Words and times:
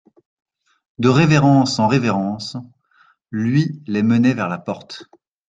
De 0.97 1.09
révérence 1.09 1.77
en 1.77 1.85
révérence, 1.87 2.57
lui 3.29 3.83
les 3.85 4.01
menait 4.01 4.33
vers 4.33 4.49
la 4.49 4.57
porte. 4.57 5.05